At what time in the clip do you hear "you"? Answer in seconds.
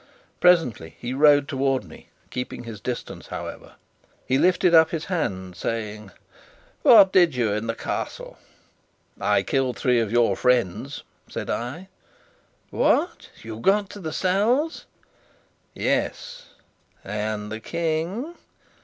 7.35-7.51, 13.43-13.57